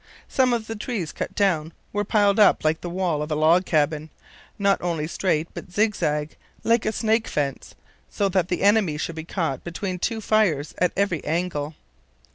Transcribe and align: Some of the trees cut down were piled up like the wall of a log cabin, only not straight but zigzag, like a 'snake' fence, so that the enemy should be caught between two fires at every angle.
Some 0.27 0.51
of 0.51 0.65
the 0.65 0.75
trees 0.75 1.11
cut 1.11 1.35
down 1.35 1.73
were 1.93 2.03
piled 2.03 2.39
up 2.39 2.63
like 2.65 2.81
the 2.81 2.89
wall 2.89 3.21
of 3.21 3.29
a 3.31 3.35
log 3.35 3.67
cabin, 3.67 4.09
only 4.59 5.03
not 5.03 5.09
straight 5.11 5.47
but 5.53 5.71
zigzag, 5.71 6.37
like 6.63 6.87
a 6.87 6.91
'snake' 6.91 7.27
fence, 7.27 7.75
so 8.09 8.27
that 8.29 8.47
the 8.47 8.63
enemy 8.63 8.97
should 8.97 9.13
be 9.15 9.23
caught 9.23 9.63
between 9.63 9.99
two 9.99 10.19
fires 10.19 10.73
at 10.79 10.91
every 10.97 11.23
angle. 11.23 11.75